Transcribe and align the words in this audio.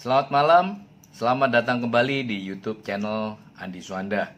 Selamat 0.00 0.32
malam, 0.32 0.80
selamat 1.12 1.60
datang 1.60 1.84
kembali 1.84 2.24
di 2.24 2.40
YouTube 2.40 2.80
channel 2.80 3.36
Andi 3.60 3.84
Suanda. 3.84 4.32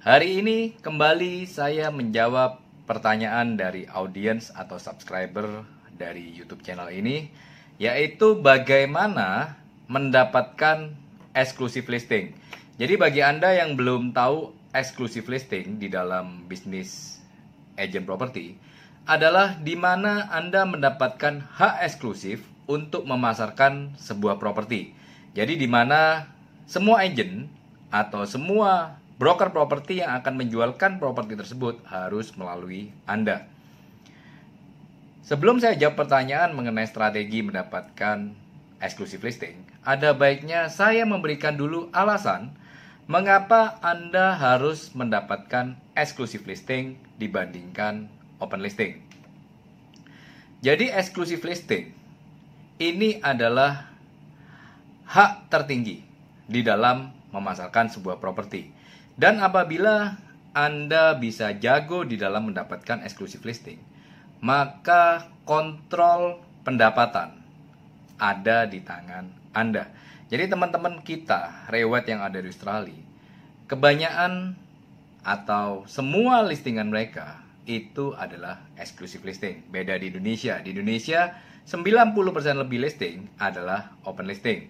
Hari 0.00 0.40
ini 0.40 0.72
kembali 0.80 1.44
saya 1.44 1.92
menjawab 1.92 2.56
pertanyaan 2.88 3.60
dari 3.60 3.84
audiens 3.92 4.48
atau 4.56 4.80
subscriber 4.80 5.68
dari 5.92 6.32
YouTube 6.32 6.64
channel 6.64 6.88
ini, 6.88 7.28
yaitu 7.76 8.40
bagaimana 8.40 9.60
mendapatkan 9.84 10.96
exclusive 11.36 11.92
listing. 11.92 12.32
Jadi 12.80 12.96
bagi 12.96 13.20
Anda 13.20 13.52
yang 13.52 13.76
belum 13.76 14.16
tahu 14.16 14.56
exclusive 14.72 15.28
listing 15.28 15.76
di 15.76 15.92
dalam 15.92 16.48
bisnis 16.48 17.20
agent 17.76 18.08
property 18.08 18.56
adalah 19.04 19.60
di 19.60 19.76
mana 19.76 20.32
Anda 20.32 20.64
mendapatkan 20.64 21.52
hak 21.60 21.84
eksklusif 21.84 22.48
untuk 22.66 23.04
memasarkan 23.04 23.98
sebuah 23.98 24.38
properti. 24.38 24.94
Jadi 25.32 25.56
di 25.56 25.66
mana 25.66 26.28
semua 26.68 27.02
agent 27.02 27.48
atau 27.92 28.24
semua 28.24 28.96
broker 29.16 29.52
properti 29.52 30.00
yang 30.00 30.18
akan 30.18 30.34
menjualkan 30.40 30.96
properti 30.96 31.36
tersebut 31.36 31.80
harus 31.86 32.32
melalui 32.34 32.92
Anda. 33.04 33.48
Sebelum 35.22 35.62
saya 35.62 35.78
jawab 35.78 36.02
pertanyaan 36.02 36.50
mengenai 36.52 36.88
strategi 36.90 37.46
mendapatkan 37.46 38.34
exclusive 38.82 39.22
listing, 39.22 39.62
ada 39.86 40.10
baiknya 40.10 40.66
saya 40.66 41.06
memberikan 41.06 41.54
dulu 41.54 41.86
alasan 41.94 42.50
mengapa 43.06 43.78
Anda 43.86 44.34
harus 44.34 44.90
mendapatkan 44.98 45.78
exclusive 45.94 46.42
listing 46.42 46.98
dibandingkan 47.22 48.10
open 48.42 48.58
listing. 48.58 48.98
Jadi 50.62 50.90
exclusive 50.90 51.42
listing 51.46 52.01
ini 52.80 53.20
adalah 53.20 53.92
hak 55.08 55.52
tertinggi 55.52 56.00
di 56.48 56.60
dalam 56.64 57.12
memasarkan 57.32 57.92
sebuah 57.92 58.20
properti. 58.20 58.68
Dan 59.12 59.40
apabila 59.40 60.16
Anda 60.52 61.16
bisa 61.16 61.56
jago 61.56 62.04
di 62.04 62.16
dalam 62.20 62.52
mendapatkan 62.52 63.04
exclusive 63.04 63.44
listing, 63.44 63.80
maka 64.44 65.32
kontrol 65.44 66.40
pendapatan 66.64 67.40
ada 68.20 68.68
di 68.68 68.80
tangan 68.80 69.28
Anda. 69.52 69.88
Jadi 70.32 70.48
teman-teman 70.48 71.04
kita, 71.04 71.68
rewet 71.68 72.08
yang 72.08 72.24
ada 72.24 72.40
di 72.40 72.48
Australia, 72.48 72.96
kebanyakan 73.68 74.56
atau 75.22 75.84
semua 75.84 76.40
listingan 76.42 76.88
mereka 76.88 77.44
itu 77.68 78.16
adalah 78.16 78.64
exclusive 78.74 79.22
listing. 79.22 79.62
Beda 79.70 79.94
di 80.00 80.10
Indonesia. 80.10 80.58
Di 80.58 80.74
Indonesia 80.74 81.36
90% 81.66 82.62
lebih 82.62 82.82
listing 82.82 83.30
adalah 83.38 83.94
open 84.02 84.26
listing. 84.26 84.66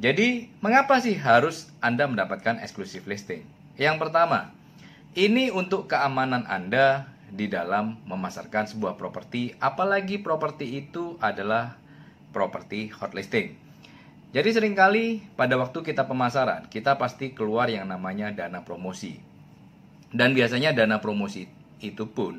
Jadi, 0.00 0.48
mengapa 0.64 0.96
sih 1.00 1.16
harus 1.16 1.68
Anda 1.84 2.08
mendapatkan 2.08 2.60
eksklusif 2.64 3.04
listing? 3.04 3.44
Yang 3.76 4.08
pertama, 4.08 4.52
ini 5.12 5.52
untuk 5.52 5.88
keamanan 5.92 6.48
Anda 6.48 7.08
di 7.30 7.46
dalam 7.46 8.00
memasarkan 8.08 8.72
sebuah 8.72 8.96
properti, 8.96 9.54
apalagi 9.60 10.18
properti 10.20 10.80
itu 10.80 11.20
adalah 11.20 11.76
properti 12.32 12.90
hot 12.90 13.12
listing. 13.12 13.54
Jadi 14.30 14.48
sering 14.54 14.78
kali 14.78 15.26
pada 15.34 15.58
waktu 15.58 15.82
kita 15.82 16.06
pemasaran, 16.06 16.70
kita 16.70 16.94
pasti 16.94 17.34
keluar 17.34 17.66
yang 17.66 17.90
namanya 17.90 18.30
dana 18.30 18.62
promosi. 18.62 19.18
Dan 20.10 20.34
biasanya 20.34 20.70
dana 20.70 21.02
promosi 21.02 21.50
itu 21.82 22.06
pun 22.06 22.38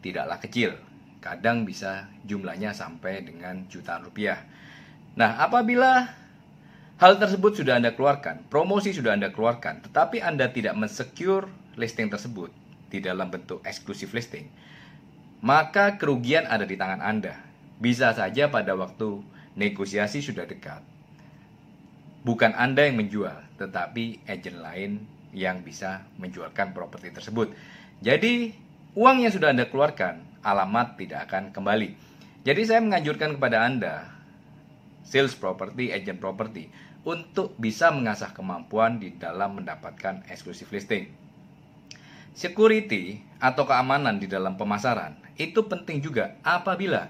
tidaklah 0.00 0.40
kecil. 0.40 0.80
Kadang 1.20 1.68
bisa 1.68 2.08
jumlahnya 2.24 2.72
sampai 2.72 3.24
dengan 3.24 3.68
jutaan 3.68 4.04
rupiah. 4.08 4.40
Nah, 5.14 5.36
apabila 5.36 6.20
Hal 7.00 7.16
tersebut 7.16 7.56
sudah 7.56 7.80
Anda 7.80 7.96
keluarkan, 7.96 8.44
promosi 8.52 8.92
sudah 8.92 9.16
Anda 9.16 9.32
keluarkan, 9.32 9.88
tetapi 9.88 10.20
Anda 10.20 10.52
tidak 10.52 10.76
mensecure 10.76 11.48
listing 11.80 12.12
tersebut 12.12 12.52
di 12.92 13.00
dalam 13.00 13.32
bentuk 13.32 13.64
eksklusif 13.64 14.12
listing, 14.12 14.52
maka 15.40 15.96
kerugian 15.96 16.44
ada 16.44 16.68
di 16.68 16.76
tangan 16.76 17.00
Anda. 17.00 17.40
Bisa 17.80 18.12
saja 18.12 18.52
pada 18.52 18.76
waktu 18.76 19.24
negosiasi 19.56 20.20
sudah 20.20 20.44
dekat. 20.44 20.84
Bukan 22.20 22.52
Anda 22.52 22.84
yang 22.84 23.00
menjual, 23.00 23.48
tetapi 23.56 24.20
agen 24.28 24.60
lain 24.60 25.00
yang 25.32 25.64
bisa 25.64 26.04
menjualkan 26.20 26.76
properti 26.76 27.16
tersebut. 27.16 27.56
Jadi, 28.04 28.52
uang 28.92 29.24
yang 29.24 29.32
sudah 29.32 29.56
Anda 29.56 29.72
keluarkan, 29.72 30.20
alamat 30.40 30.96
tidak 30.96 31.28
akan 31.28 31.52
kembali. 31.52 31.94
Jadi 32.40 32.62
saya 32.64 32.80
menganjurkan 32.80 33.36
kepada 33.36 33.64
Anda, 33.64 34.08
sales 35.04 35.36
property, 35.36 35.92
agent 35.92 36.20
property, 36.20 36.72
untuk 37.04 37.56
bisa 37.56 37.88
mengasah 37.92 38.32
kemampuan 38.36 39.00
di 39.00 39.16
dalam 39.16 39.60
mendapatkan 39.60 40.24
exclusive 40.28 40.68
listing. 40.72 41.08
Security 42.36 43.20
atau 43.42 43.66
keamanan 43.66 44.20
di 44.20 44.30
dalam 44.30 44.54
pemasaran 44.54 45.18
itu 45.40 45.64
penting 45.66 46.04
juga 46.04 46.36
apabila 46.44 47.08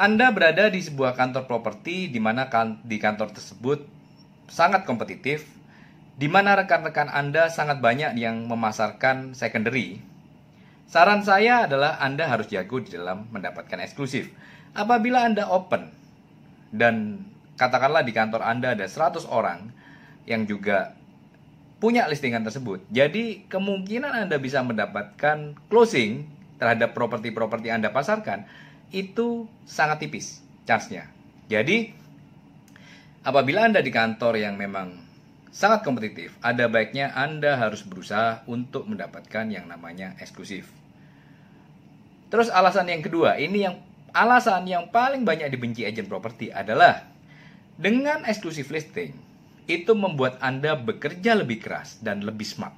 Anda 0.00 0.32
berada 0.32 0.72
di 0.72 0.80
sebuah 0.80 1.12
kantor 1.12 1.44
properti 1.44 2.08
di 2.08 2.16
mana 2.16 2.48
kan, 2.48 2.80
di 2.84 2.96
kantor 2.96 3.36
tersebut 3.36 3.84
sangat 4.48 4.88
kompetitif, 4.88 5.44
di 6.16 6.26
mana 6.26 6.56
rekan-rekan 6.56 7.12
Anda 7.12 7.52
sangat 7.52 7.84
banyak 7.84 8.16
yang 8.16 8.48
memasarkan 8.48 9.36
secondary. 9.36 10.00
Saran 10.90 11.22
saya 11.22 11.70
adalah 11.70 12.02
Anda 12.02 12.26
harus 12.26 12.50
jago 12.50 12.82
di 12.82 12.90
dalam 12.90 13.30
mendapatkan 13.30 13.78
eksklusif. 13.78 14.26
Apabila 14.74 15.22
Anda 15.22 15.46
open 15.46 15.86
dan 16.74 17.22
katakanlah 17.54 18.02
di 18.02 18.10
kantor 18.10 18.42
Anda 18.42 18.74
ada 18.74 18.90
100 18.90 19.22
orang 19.30 19.70
yang 20.26 20.50
juga 20.50 20.98
punya 21.78 22.10
listingan 22.10 22.42
tersebut. 22.42 22.82
Jadi 22.90 23.46
kemungkinan 23.46 24.26
Anda 24.26 24.42
bisa 24.42 24.66
mendapatkan 24.66 25.54
closing 25.70 26.26
terhadap 26.58 26.90
properti-properti 26.90 27.70
Anda 27.70 27.94
pasarkan 27.94 28.50
itu 28.90 29.46
sangat 29.70 30.02
tipis 30.02 30.42
chance-nya. 30.66 31.06
Jadi 31.46 31.94
apabila 33.22 33.70
Anda 33.70 33.78
di 33.78 33.94
kantor 33.94 34.42
yang 34.42 34.58
memang 34.58 35.09
sangat 35.50 35.82
kompetitif, 35.82 36.34
ada 36.40 36.70
baiknya 36.70 37.10
Anda 37.14 37.58
harus 37.58 37.82
berusaha 37.82 38.46
untuk 38.46 38.86
mendapatkan 38.86 39.50
yang 39.50 39.66
namanya 39.66 40.14
eksklusif. 40.22 40.70
Terus 42.30 42.46
alasan 42.50 42.86
yang 42.86 43.02
kedua, 43.02 43.38
ini 43.38 43.66
yang 43.66 43.82
alasan 44.14 44.66
yang 44.66 44.90
paling 44.94 45.26
banyak 45.26 45.50
dibenci 45.50 45.82
agent 45.82 46.06
properti 46.06 46.54
adalah 46.54 47.06
dengan 47.74 48.22
eksklusif 48.22 48.70
listing, 48.70 49.10
itu 49.70 49.92
membuat 49.94 50.38
Anda 50.42 50.78
bekerja 50.78 51.38
lebih 51.38 51.62
keras 51.62 51.98
dan 52.02 52.22
lebih 52.26 52.46
smart. 52.46 52.74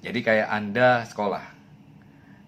Jadi 0.00 0.20
kayak 0.24 0.48
Anda 0.48 1.04
sekolah. 1.04 1.44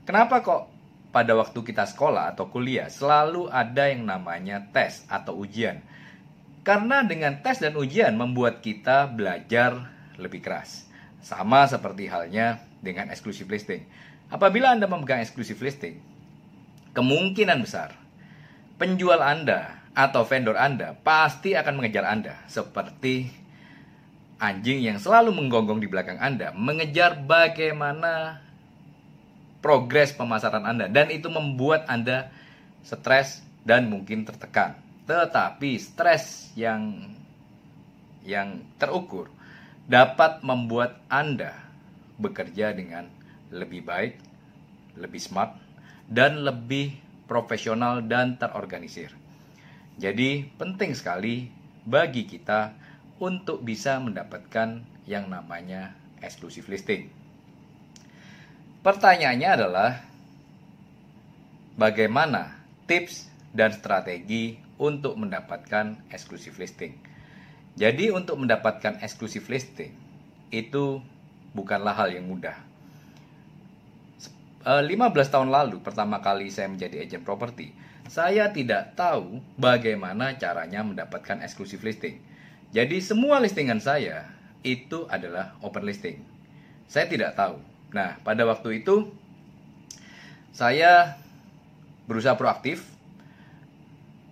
Kenapa 0.09 0.41
kok 0.41 0.63
pada 1.11 1.35
waktu 1.35 1.61
kita 1.61 1.85
sekolah 1.87 2.35
atau 2.35 2.49
kuliah 2.49 2.87
selalu 2.89 3.51
ada 3.51 3.91
yang 3.91 4.09
namanya 4.09 4.65
tes 4.73 5.05
atau 5.07 5.39
ujian? 5.39 5.83
Karena 6.61 7.01
dengan 7.05 7.41
tes 7.41 7.59
dan 7.61 7.77
ujian 7.77 8.13
membuat 8.17 8.61
kita 8.61 9.09
belajar 9.09 9.89
lebih 10.21 10.45
keras. 10.45 10.85
Sama 11.25 11.65
seperti 11.69 12.09
halnya 12.09 12.61
dengan 12.85 13.09
eksklusif 13.09 13.49
listing. 13.49 13.85
Apabila 14.29 14.73
Anda 14.73 14.89
memegang 14.89 15.25
eksklusif 15.25 15.61
listing, 15.61 16.01
kemungkinan 16.93 17.61
besar 17.63 17.97
penjual 18.81 19.21
Anda 19.21 19.81
atau 19.93 20.25
vendor 20.25 20.57
Anda 20.57 20.97
pasti 21.05 21.53
akan 21.53 21.83
mengejar 21.83 22.09
Anda 22.09 22.41
seperti 22.49 23.29
anjing 24.41 24.81
yang 24.81 24.97
selalu 24.97 25.37
menggonggong 25.37 25.85
di 25.85 25.89
belakang 25.91 26.17
Anda 26.17 26.57
mengejar 26.57 27.21
bagaimana 27.21 28.41
progres 29.61 30.17
pemasaran 30.17 30.65
Anda 30.65 30.89
dan 30.89 31.13
itu 31.13 31.29
membuat 31.29 31.85
Anda 31.87 32.33
stres 32.81 33.45
dan 33.69 33.93
mungkin 33.93 34.25
tertekan. 34.25 34.81
Tetapi 35.09 35.71
stres 35.81 36.53
yang 36.57 37.15
yang 38.25 38.61
terukur 38.77 39.33
dapat 39.89 40.45
membuat 40.45 41.01
Anda 41.09 41.57
bekerja 42.21 42.77
dengan 42.77 43.09
lebih 43.51 43.83
baik, 43.83 44.15
lebih 45.01 45.19
smart 45.19 45.57
dan 46.07 46.45
lebih 46.45 46.95
profesional 47.27 48.05
dan 48.05 48.37
terorganisir. 48.37 49.15
Jadi 50.01 50.47
penting 50.57 50.95
sekali 50.95 51.49
bagi 51.85 52.29
kita 52.29 52.73
untuk 53.21 53.61
bisa 53.61 54.01
mendapatkan 54.01 54.81
yang 55.05 55.29
namanya 55.29 55.93
eksklusif 56.21 56.69
listing. 56.69 57.09
Pertanyaannya 58.81 59.49
adalah 59.49 59.91
bagaimana 61.77 62.57
tips 62.89 63.29
dan 63.53 63.77
strategi 63.77 64.57
untuk 64.81 65.21
mendapatkan 65.21 66.01
eksklusif 66.09 66.57
listing. 66.57 66.97
Jadi 67.77 68.09
untuk 68.09 68.41
mendapatkan 68.41 68.97
eksklusif 69.05 69.53
listing 69.53 69.93
itu 70.49 71.05
bukanlah 71.53 71.93
hal 71.93 72.17
yang 72.17 72.25
mudah. 72.25 72.57
15 74.65 74.89
eh, 74.89 75.29
tahun 75.29 75.49
lalu 75.53 75.85
pertama 75.85 76.21
kali 76.25 76.49
saya 76.49 76.69
menjadi 76.73 77.05
agent 77.05 77.25
properti, 77.25 77.73
saya 78.09 78.49
tidak 78.51 78.97
tahu 78.97 79.41
bagaimana 79.61 80.37
caranya 80.41 80.81
mendapatkan 80.85 81.45
eksklusif 81.45 81.85
listing. 81.85 82.21
Jadi 82.73 83.01
semua 83.05 83.41
listingan 83.41 83.79
saya 83.79 84.29
itu 84.65 85.09
adalah 85.09 85.57
open 85.65 85.85
listing. 85.85 86.21
Saya 86.91 87.07
tidak 87.09 87.37
tahu. 87.37 87.61
Nah, 87.95 88.21
pada 88.21 88.45
waktu 88.45 88.85
itu 88.85 89.09
saya 90.53 91.17
berusaha 92.11 92.35
proaktif 92.35 92.85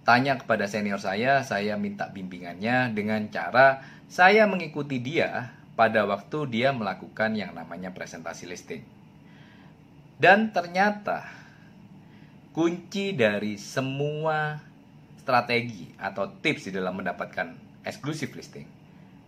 tanya 0.08 0.40
kepada 0.40 0.64
senior 0.64 0.96
saya, 0.96 1.44
saya 1.44 1.76
minta 1.76 2.08
bimbingannya 2.08 2.96
dengan 2.96 3.28
cara 3.28 3.84
saya 4.08 4.48
mengikuti 4.48 5.04
dia 5.04 5.52
pada 5.76 6.08
waktu 6.08 6.48
dia 6.48 6.72
melakukan 6.72 7.36
yang 7.36 7.52
namanya 7.52 7.92
presentasi 7.92 8.48
listing. 8.48 8.80
Dan 10.16 10.48
ternyata 10.48 11.28
kunci 12.56 13.12
dari 13.12 13.60
semua 13.60 14.56
strategi 15.20 15.92
atau 16.00 16.32
tips 16.40 16.72
di 16.72 16.80
dalam 16.80 16.96
mendapatkan 16.96 17.52
exclusive 17.84 18.32
listing 18.32 18.64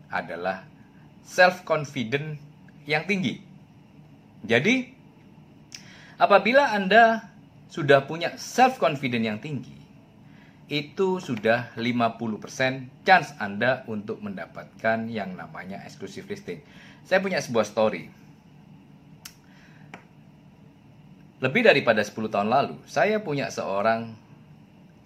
adalah 0.08 0.64
self 1.20 1.60
confident 1.68 2.40
yang 2.88 3.04
tinggi. 3.04 3.36
Jadi, 4.48 4.88
apabila 6.16 6.72
Anda 6.72 7.28
sudah 7.68 8.08
punya 8.08 8.32
self 8.40 8.80
confident 8.80 9.28
yang 9.28 9.38
tinggi, 9.44 9.79
itu 10.70 11.18
sudah 11.18 11.74
50% 11.74 13.02
chance 13.02 13.34
Anda 13.42 13.82
untuk 13.90 14.22
mendapatkan 14.22 15.10
yang 15.10 15.34
namanya 15.34 15.82
exclusive 15.82 16.30
listing. 16.30 16.62
Saya 17.02 17.18
punya 17.18 17.42
sebuah 17.42 17.66
story 17.66 18.20
Lebih 21.40 21.64
daripada 21.64 22.04
10 22.04 22.28
tahun 22.28 22.52
lalu, 22.52 22.76
saya 22.84 23.24
punya 23.24 23.48
seorang 23.48 24.12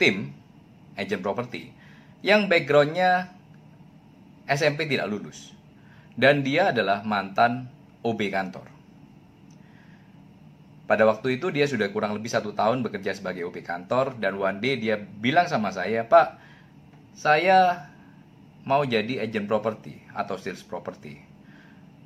tim 0.02 0.34
agent 0.98 1.22
property 1.22 1.70
yang 2.26 2.50
backgroundnya 2.50 3.30
SMP 4.50 4.90
tidak 4.90 5.06
lulus. 5.14 5.54
Dan 6.18 6.42
dia 6.42 6.74
adalah 6.74 7.06
mantan 7.06 7.70
OB 8.02 8.18
kantor. 8.34 8.73
Pada 10.84 11.08
waktu 11.08 11.40
itu 11.40 11.48
dia 11.48 11.64
sudah 11.64 11.88
kurang 11.88 12.12
lebih 12.12 12.28
satu 12.28 12.52
tahun 12.52 12.84
bekerja 12.84 13.16
sebagai 13.16 13.48
OB 13.48 13.64
kantor 13.64 14.20
dan 14.20 14.36
one 14.36 14.60
day 14.60 14.76
dia 14.76 15.00
bilang 15.00 15.48
sama 15.48 15.72
saya, 15.72 16.04
Pak, 16.04 16.36
saya 17.16 17.88
mau 18.68 18.84
jadi 18.84 19.24
agent 19.24 19.48
property 19.48 19.96
atau 20.12 20.36
sales 20.36 20.60
property. 20.60 21.16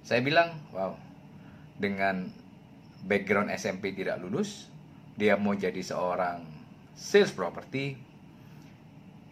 Saya 0.07 0.23
bilang, 0.23 0.55
wow, 0.71 0.95
dengan 1.75 2.31
background 3.03 3.51
SMP 3.51 3.95
tidak 3.99 4.23
lulus, 4.23 4.71
dia 5.19 5.35
mau 5.35 5.59
jadi 5.59 5.83
seorang 5.83 6.47
sales 6.95 7.35
property, 7.35 7.99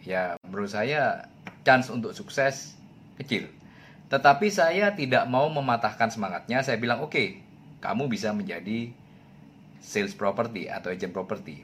ya 0.03 0.35
menurut 0.43 0.71
saya 0.75 1.31
chance 1.63 1.87
untuk 1.87 2.11
sukses 2.11 2.75
kecil. 3.15 3.47
Tetapi 4.11 4.47
saya 4.51 4.95
tidak 4.95 5.27
mau 5.27 5.51
mematahkan 5.51 6.11
semangatnya. 6.11 6.63
Saya 6.63 6.79
bilang, 6.79 7.03
oke, 7.03 7.11
okay, 7.11 7.27
kamu 7.83 8.07
bisa 8.07 8.31
menjadi 8.31 8.95
sales 9.81 10.13
property 10.13 10.67
atau 10.67 10.93
agent 10.93 11.13
property. 11.13 11.63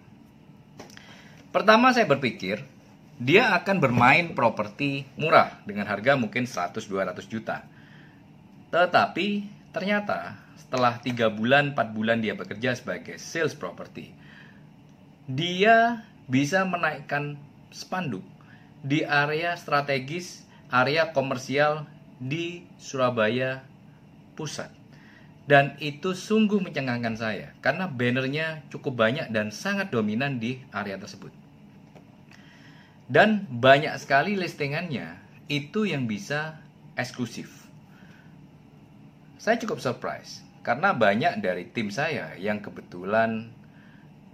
Pertama 1.54 1.94
saya 1.94 2.10
berpikir, 2.10 2.66
dia 3.22 3.54
akan 3.54 3.78
bermain 3.78 4.34
properti 4.34 5.06
murah 5.16 5.62
dengan 5.70 5.86
harga 5.86 6.18
mungkin 6.18 6.50
100-200 6.50 7.30
juta. 7.30 7.62
Tetapi 8.74 9.46
ternyata 9.70 10.42
setelah 10.58 10.98
3 10.98 11.30
bulan, 11.30 11.78
4 11.78 11.94
bulan 11.94 12.18
dia 12.26 12.34
bekerja 12.34 12.74
sebagai 12.74 13.22
sales 13.22 13.54
property, 13.54 14.10
dia 15.30 16.02
bisa 16.26 16.66
menaikkan 16.66 17.38
spanduk 17.70 18.26
di 18.82 19.06
area 19.06 19.54
strategis, 19.56 20.42
area 20.74 21.14
komersial 21.14 21.86
di 22.18 22.66
Surabaya 22.82 23.62
Pusat. 24.34 24.83
Dan 25.44 25.76
itu 25.84 26.16
sungguh 26.16 26.64
mencengangkan 26.64 27.20
saya 27.20 27.52
karena 27.60 27.92
bannernya 27.92 28.64
cukup 28.72 28.96
banyak 28.96 29.28
dan 29.36 29.52
sangat 29.52 29.92
dominan 29.92 30.40
di 30.40 30.64
area 30.72 30.96
tersebut. 30.96 31.36
Dan 33.12 33.44
banyak 33.52 33.92
sekali 34.00 34.40
listingannya 34.40 35.20
itu 35.52 35.84
yang 35.84 36.08
bisa 36.08 36.64
eksklusif. 36.96 37.68
Saya 39.36 39.60
cukup 39.60 39.84
surprise 39.84 40.40
karena 40.64 40.96
banyak 40.96 41.44
dari 41.44 41.68
tim 41.68 41.92
saya 41.92 42.32
yang 42.40 42.64
kebetulan 42.64 43.52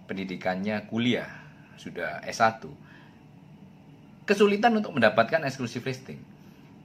pendidikannya 0.05 0.85
kuliah, 0.85 1.29
sudah 1.81 2.21
S1. 2.21 2.69
Kesulitan 4.29 4.77
untuk 4.77 4.93
mendapatkan 4.93 5.41
eksklusif 5.41 5.81
listing. 5.89 6.21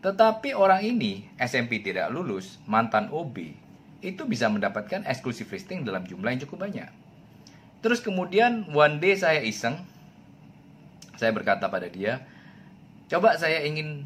Tetapi 0.00 0.56
orang 0.56 0.80
ini 0.80 1.28
SMP 1.36 1.84
tidak 1.84 2.08
lulus, 2.08 2.56
mantan 2.64 3.12
OB, 3.12 3.63
itu 4.04 4.28
bisa 4.28 4.52
mendapatkan 4.52 5.08
eksklusif 5.08 5.48
listing 5.48 5.80
dalam 5.88 6.04
jumlah 6.04 6.28
yang 6.36 6.44
cukup 6.44 6.68
banyak. 6.68 6.92
Terus 7.80 8.04
kemudian 8.04 8.68
one 8.68 9.00
day 9.00 9.16
saya 9.16 9.40
iseng, 9.40 9.80
saya 11.16 11.32
berkata 11.32 11.72
pada 11.72 11.88
dia, 11.88 12.20
coba 13.08 13.40
saya 13.40 13.64
ingin 13.64 14.04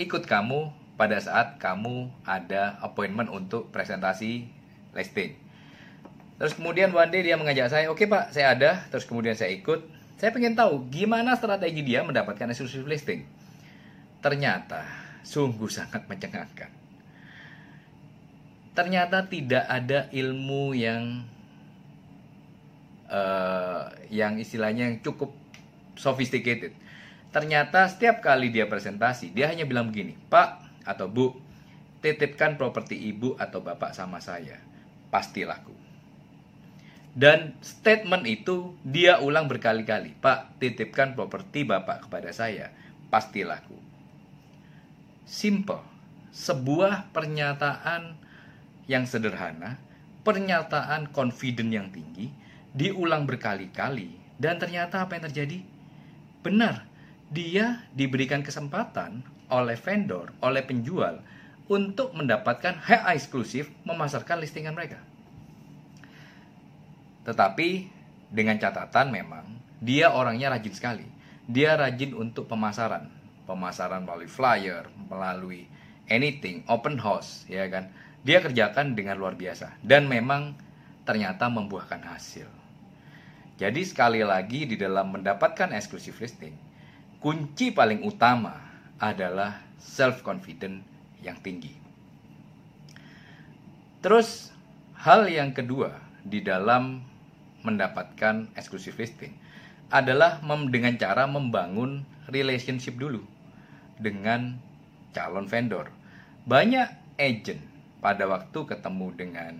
ikut 0.00 0.24
kamu 0.24 0.72
pada 0.96 1.20
saat 1.20 1.60
kamu 1.60 2.08
ada 2.24 2.80
appointment 2.80 3.28
untuk 3.28 3.68
presentasi 3.68 4.48
listing. 4.96 5.36
Terus 6.36 6.52
kemudian 6.52 6.92
one 6.92 7.08
day 7.08 7.24
dia 7.24 7.36
mengajak 7.40 7.72
saya, 7.72 7.88
oke 7.88 8.00
okay, 8.00 8.08
pak, 8.08 8.32
saya 8.32 8.52
ada. 8.52 8.84
Terus 8.92 9.08
kemudian 9.08 9.32
saya 9.32 9.52
ikut. 9.56 9.88
Saya 10.16 10.32
pengen 10.32 10.56
tahu 10.56 10.88
gimana 10.88 11.36
strategi 11.36 11.84
dia 11.84 12.04
mendapatkan 12.04 12.48
eksklusif 12.52 12.84
listing. 12.84 13.24
Ternyata 14.20 14.84
sungguh 15.24 15.68
sangat 15.68 16.04
mencengangkan. 16.08 16.75
Ternyata 18.76 19.24
tidak 19.24 19.64
ada 19.64 20.12
ilmu 20.12 20.76
yang 20.76 21.24
uh, 23.08 23.88
yang 24.12 24.36
istilahnya 24.36 24.92
yang 24.92 25.00
cukup 25.00 25.32
sophisticated. 25.96 26.76
Ternyata 27.32 27.88
setiap 27.88 28.20
kali 28.20 28.52
dia 28.52 28.68
presentasi, 28.68 29.32
dia 29.32 29.48
hanya 29.48 29.64
bilang 29.64 29.88
begini, 29.88 30.16
Pak, 30.28 30.84
atau 30.84 31.08
Bu, 31.08 31.36
titipkan 32.04 32.60
properti 32.60 32.96
ibu 32.96 33.32
atau 33.40 33.64
bapak 33.64 33.96
sama 33.96 34.20
saya. 34.20 34.60
Pasti 35.08 35.42
laku. 35.48 35.74
Dan 37.16 37.56
statement 37.64 38.28
itu 38.28 38.76
dia 38.84 39.24
ulang 39.24 39.48
berkali-kali. 39.48 40.12
Pak, 40.20 40.60
titipkan 40.60 41.16
properti 41.16 41.64
bapak 41.64 42.04
kepada 42.04 42.28
saya. 42.28 42.68
Pasti 43.08 43.40
laku. 43.40 43.80
Simple. 45.24 45.80
Sebuah 46.36 47.08
pernyataan 47.16 48.20
yang 48.86 49.06
sederhana, 49.06 49.78
pernyataan 50.22 51.10
confident 51.10 51.70
yang 51.70 51.88
tinggi, 51.90 52.30
diulang 52.74 53.26
berkali-kali, 53.26 54.14
dan 54.38 54.58
ternyata 54.58 55.06
apa 55.06 55.18
yang 55.18 55.24
terjadi? 55.30 55.58
Benar, 56.42 56.86
dia 57.30 57.82
diberikan 57.94 58.42
kesempatan 58.42 59.26
oleh 59.50 59.78
vendor, 59.78 60.34
oleh 60.42 60.62
penjual 60.62 61.22
untuk 61.66 62.14
mendapatkan 62.14 62.78
hak 62.78 63.10
eksklusif 63.18 63.70
memasarkan 63.82 64.38
listingan 64.38 64.74
mereka. 64.74 65.02
Tetapi 67.26 67.90
dengan 68.30 68.54
catatan 68.58 69.10
memang 69.10 69.46
dia 69.82 70.14
orangnya 70.14 70.54
rajin 70.54 70.74
sekali. 70.74 71.06
Dia 71.46 71.74
rajin 71.78 72.14
untuk 72.14 72.46
pemasaran, 72.50 73.10
pemasaran 73.46 74.02
melalui 74.02 74.30
flyer, 74.30 74.86
melalui 75.10 75.66
anything, 76.10 76.62
open 76.70 76.98
house, 76.98 77.46
ya 77.50 77.66
kan. 77.66 77.90
Dia 78.26 78.42
kerjakan 78.42 78.98
dengan 78.98 79.22
luar 79.22 79.38
biasa 79.38 79.78
dan 79.86 80.10
memang 80.10 80.58
ternyata 81.06 81.46
membuahkan 81.46 82.02
hasil. 82.02 82.50
Jadi 83.54 83.86
sekali 83.86 84.26
lagi 84.26 84.66
di 84.66 84.74
dalam 84.74 85.14
mendapatkan 85.14 85.70
eksklusif 85.70 86.18
listing, 86.18 86.50
kunci 87.22 87.70
paling 87.70 88.02
utama 88.02 88.58
adalah 88.98 89.62
self 89.78 90.26
confident 90.26 90.82
yang 91.22 91.38
tinggi. 91.38 91.70
Terus 94.02 94.50
hal 95.06 95.30
yang 95.30 95.54
kedua 95.54 95.94
di 96.26 96.42
dalam 96.42 97.06
mendapatkan 97.62 98.50
exclusive 98.58 98.98
listing 98.98 99.34
adalah 99.90 100.42
dengan 100.42 100.98
cara 100.98 101.30
membangun 101.30 102.02
relationship 102.30 102.98
dulu 102.98 103.22
dengan 104.02 104.58
calon 105.14 105.46
vendor. 105.46 105.94
Banyak 106.46 107.18
agent 107.18 107.75
pada 108.00 108.28
waktu 108.28 108.58
ketemu 108.66 109.06
dengan 109.16 109.54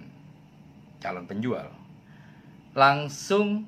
calon 1.01 1.27
penjual 1.27 1.69
langsung 2.77 3.65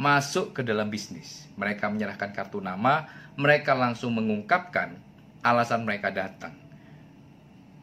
masuk 0.00 0.56
ke 0.56 0.60
dalam 0.64 0.88
bisnis. 0.88 1.44
Mereka 1.60 1.88
menyerahkan 1.92 2.32
kartu 2.32 2.60
nama, 2.60 3.08
mereka 3.36 3.76
langsung 3.76 4.16
mengungkapkan 4.16 4.96
alasan 5.44 5.84
mereka 5.84 6.12
datang. 6.12 6.56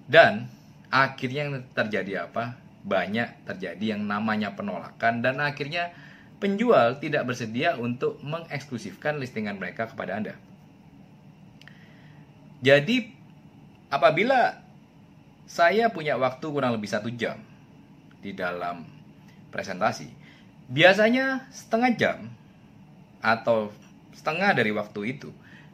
Dan 0.09 0.49
akhirnya 0.89 1.49
yang 1.49 1.61
terjadi 1.73 2.29
apa? 2.29 2.57
Banyak 2.83 3.47
terjadi 3.47 3.97
yang 3.97 4.03
namanya 4.05 4.53
penolakan 4.57 5.23
dan 5.23 5.39
akhirnya 5.39 5.93
penjual 6.41 6.99
tidak 6.99 7.23
bersedia 7.23 7.79
untuk 7.79 8.19
mengeksklusifkan 8.19 9.17
listingan 9.21 9.57
mereka 9.57 9.87
kepada 9.87 10.19
Anda. 10.19 10.35
Jadi, 12.63 13.11
apabila 13.87 14.62
saya 15.49 15.91
punya 15.91 16.15
waktu 16.15 16.45
kurang 16.49 16.75
lebih 16.75 16.89
satu 16.89 17.11
jam 17.13 17.39
di 18.23 18.31
dalam 18.31 18.87
presentasi, 19.51 20.09
biasanya 20.71 21.45
setengah 21.51 21.91
jam 21.95 22.17
atau 23.19 23.71
setengah 24.15 24.55
dari 24.55 24.71
waktu 24.71 25.17
itu, 25.17 25.29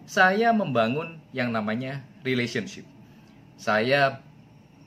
saya 0.09 0.49
membangun 0.49 1.21
yang 1.35 1.53
namanya 1.53 2.01
relationship. 2.25 2.85
Saya 3.59 4.23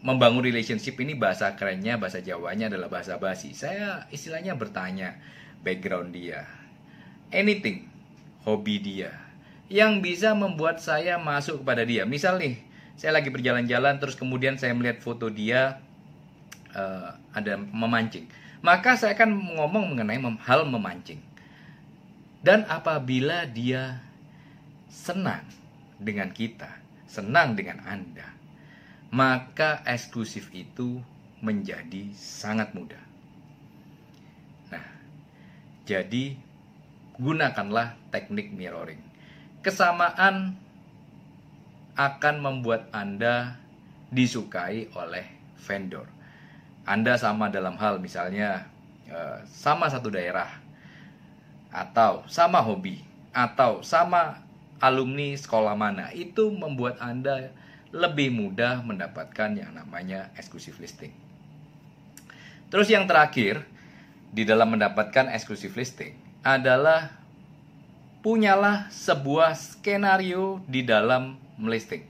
membangun 0.02 0.42
relationship 0.42 0.98
ini 0.98 1.14
bahasa 1.14 1.54
kerennya, 1.54 1.94
bahasa 1.94 2.18
Jawanya 2.18 2.66
adalah 2.66 2.90
bahasa 2.90 3.16
basi. 3.22 3.54
Saya 3.54 4.10
istilahnya 4.10 4.58
bertanya 4.58 5.14
background 5.62 6.10
dia, 6.10 6.42
anything, 7.30 7.86
hobi 8.42 8.82
dia, 8.82 9.14
yang 9.70 10.02
bisa 10.02 10.34
membuat 10.34 10.82
saya 10.82 11.22
masuk 11.22 11.62
kepada 11.62 11.86
dia. 11.86 12.02
Misal 12.02 12.42
nih, 12.42 12.58
saya 13.02 13.18
lagi 13.18 13.35
berjalan-jalan 13.35 13.99
terus 13.99 14.14
kemudian 14.14 14.54
saya 14.54 14.78
melihat 14.78 15.02
foto 15.02 15.26
dia 15.26 15.82
uh, 16.71 17.18
ada 17.35 17.59
memancing, 17.59 18.30
maka 18.62 18.94
saya 18.94 19.18
akan 19.18 19.59
ngomong 19.59 19.90
mengenai 19.90 20.23
hal 20.47 20.62
memancing. 20.71 21.18
Dan 22.47 22.62
apabila 22.71 23.42
dia 23.50 23.99
senang 24.87 25.42
dengan 25.99 26.30
kita, 26.30 26.78
senang 27.11 27.59
dengan 27.59 27.82
Anda, 27.82 28.38
maka 29.11 29.82
eksklusif 29.82 30.54
itu 30.54 31.02
menjadi 31.42 32.06
sangat 32.14 32.71
mudah. 32.71 33.02
Nah, 34.71 34.87
jadi 35.90 36.38
gunakanlah 37.18 37.99
teknik 38.14 38.54
mirroring. 38.54 39.02
Kesamaan 39.59 40.62
akan 41.96 42.34
membuat 42.40 42.88
Anda 42.92 43.61
disukai 44.12 44.88
oleh 44.96 45.25
vendor. 45.61 46.08
Anda 46.84 47.14
sama 47.16 47.49
dalam 47.49 47.78
hal 47.78 48.02
misalnya 48.02 48.66
eh, 49.08 49.38
sama 49.49 49.88
satu 49.88 50.11
daerah 50.11 50.49
atau 51.72 52.26
sama 52.28 52.61
hobi 52.61 53.00
atau 53.32 53.80
sama 53.80 54.44
alumni 54.82 55.32
sekolah 55.32 55.72
mana 55.72 56.12
itu 56.12 56.52
membuat 56.52 57.00
Anda 57.00 57.54
lebih 57.92 58.32
mudah 58.32 58.80
mendapatkan 58.84 59.56
yang 59.56 59.72
namanya 59.72 60.32
exclusive 60.37 60.76
listing. 60.80 61.12
Terus 62.72 62.88
yang 62.88 63.04
terakhir 63.04 63.68
di 64.32 64.49
dalam 64.49 64.72
mendapatkan 64.72 65.28
exclusive 65.28 65.76
listing 65.76 66.16
adalah 66.40 67.12
punyalah 68.25 68.88
sebuah 68.88 69.52
skenario 69.52 70.64
di 70.64 70.80
dalam 70.80 71.37
melisting. 71.62 72.02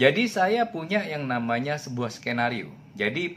Jadi 0.00 0.24
saya 0.24 0.72
punya 0.72 1.04
yang 1.04 1.28
namanya 1.28 1.76
sebuah 1.76 2.08
skenario. 2.08 2.72
Jadi 2.96 3.36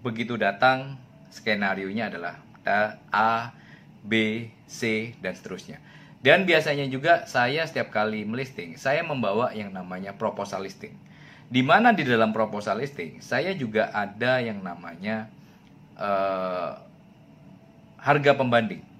begitu 0.00 0.40
datang 0.40 0.96
skenario-nya 1.28 2.08
adalah 2.08 2.40
A, 3.12 3.52
B, 4.00 4.48
C 4.64 5.12
dan 5.20 5.36
seterusnya. 5.36 5.76
Dan 6.24 6.48
biasanya 6.48 6.88
juga 6.88 7.28
saya 7.28 7.68
setiap 7.68 7.92
kali 7.92 8.24
melisting, 8.24 8.80
saya 8.80 9.04
membawa 9.04 9.52
yang 9.52 9.68
namanya 9.68 10.16
proposal 10.16 10.64
listing. 10.64 10.96
Di 11.52 11.60
mana 11.60 11.92
di 11.92 12.00
dalam 12.00 12.32
proposal 12.32 12.80
listing, 12.80 13.20
saya 13.20 13.52
juga 13.52 13.92
ada 13.92 14.40
yang 14.40 14.64
namanya 14.64 15.28
uh, 16.00 16.80
harga 18.00 18.32
pembanding 18.32 18.93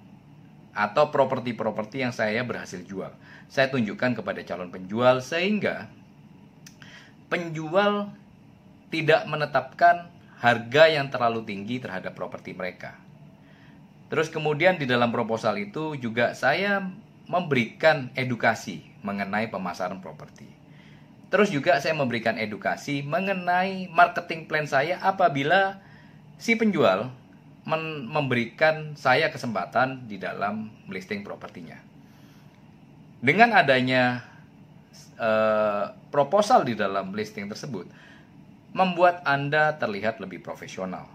atau 0.75 1.15
properti-properti 1.15 2.03
yang 2.03 2.11
saya 2.11 2.43
berhasil 2.43 2.83
jual. 2.83 3.15
Saya 3.47 3.71
tunjukkan 3.71 4.19
kepada 4.19 4.43
calon 4.43 4.75
penjual 4.75 5.23
sehingga 5.23 5.87
penjual 7.31 8.11
tidak 8.91 9.25
menetapkan 9.31 10.11
harga 10.43 10.85
yang 10.91 11.09
terlalu 11.09 11.47
tinggi 11.47 11.81
terhadap 11.81 12.13
properti 12.13 12.53
mereka. 12.53 12.99
Terus 14.13 14.29
kemudian 14.29 14.77
di 14.77 14.85
dalam 14.85 15.09
proposal 15.11 15.57
itu 15.57 15.97
juga 15.97 16.37
saya 16.37 16.85
memberikan 17.25 18.13
edukasi 18.13 18.85
mengenai 19.01 19.49
pemasaran 19.49 19.99
properti. 20.05 20.47
Terus 21.33 21.51
juga 21.51 21.81
saya 21.83 21.97
memberikan 21.97 22.37
edukasi 22.39 23.03
mengenai 23.03 23.91
marketing 23.91 24.47
plan 24.47 24.69
saya 24.69 25.01
apabila 25.03 25.83
si 26.39 26.55
penjual 26.55 27.11
memberikan 27.65 28.93
saya 28.93 29.33
kesempatan 29.33 30.05
di 30.05 30.21
dalam 30.21 30.69
listing 30.93 31.25
propertinya. 31.25 31.81
Dengan 33.25 33.57
adanya 33.57 34.21
uh, 35.17 35.97
proposal 36.13 36.69
di 36.69 36.77
dalam 36.77 37.17
listing 37.17 37.49
tersebut, 37.49 37.89
membuat 38.77 39.25
Anda 39.25 39.81
terlihat 39.81 40.21
lebih 40.21 40.45
profesional 40.45 41.09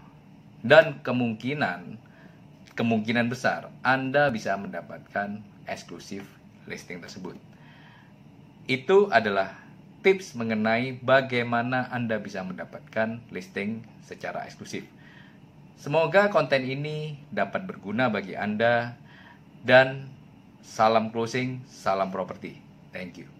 dan 0.66 0.98
kemungkinan 1.06 2.00
kemungkinan 2.74 3.28
besar 3.28 3.68
Anda 3.84 4.32
bisa 4.32 4.56
mendapatkan 4.56 5.38
eksklusif 5.70 6.26
listing 6.66 6.98
tersebut. 6.98 7.38
Itu 8.66 9.12
adalah 9.12 9.54
tips 10.00 10.32
mengenai 10.32 10.96
bagaimana 10.98 11.92
Anda 11.92 12.16
bisa 12.16 12.40
mendapatkan 12.40 13.20
listing 13.28 13.84
secara 14.02 14.48
eksklusif. 14.48 14.88
Semoga 15.80 16.28
konten 16.28 16.68
ini 16.68 17.16
dapat 17.32 17.64
berguna 17.64 18.12
bagi 18.12 18.36
Anda 18.36 19.00
dan 19.64 20.12
salam 20.60 21.08
closing, 21.08 21.64
salam 21.64 22.12
properti. 22.12 22.60
Thank 22.92 23.24
you. 23.24 23.39